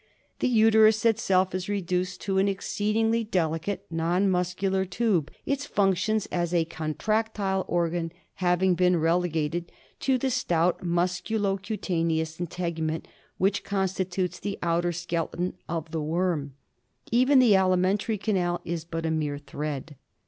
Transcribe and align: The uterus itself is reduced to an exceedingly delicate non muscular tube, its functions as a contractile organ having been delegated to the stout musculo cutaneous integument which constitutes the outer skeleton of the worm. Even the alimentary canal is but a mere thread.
The 0.39 0.47
uterus 0.47 1.05
itself 1.05 1.53
is 1.53 1.69
reduced 1.69 2.21
to 2.21 2.39
an 2.39 2.47
exceedingly 2.47 3.23
delicate 3.23 3.85
non 3.91 4.31
muscular 4.31 4.83
tube, 4.83 5.29
its 5.45 5.67
functions 5.67 6.25
as 6.31 6.55
a 6.55 6.65
contractile 6.65 7.65
organ 7.67 8.11
having 8.37 8.73
been 8.73 8.99
delegated 8.99 9.71
to 9.99 10.17
the 10.17 10.31
stout 10.31 10.79
musculo 10.83 11.55
cutaneous 11.61 12.39
integument 12.39 13.07
which 13.37 13.63
constitutes 13.63 14.39
the 14.39 14.57
outer 14.63 14.91
skeleton 14.91 15.53
of 15.69 15.91
the 15.91 16.01
worm. 16.01 16.55
Even 17.11 17.37
the 17.37 17.55
alimentary 17.55 18.17
canal 18.17 18.59
is 18.65 18.83
but 18.83 19.05
a 19.05 19.11
mere 19.11 19.37
thread. 19.37 19.93